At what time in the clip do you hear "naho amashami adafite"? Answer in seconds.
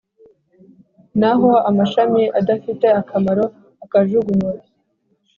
1.19-2.85